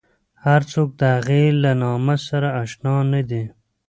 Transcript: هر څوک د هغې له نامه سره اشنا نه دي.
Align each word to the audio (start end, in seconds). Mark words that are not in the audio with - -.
هر 0.45 0.61
څوک 0.71 0.89
د 0.99 1.01
هغې 1.15 1.43
له 1.63 1.71
نامه 1.81 2.15
سره 2.27 2.49
اشنا 2.63 2.95
نه 3.11 3.21
دي. 3.29 3.43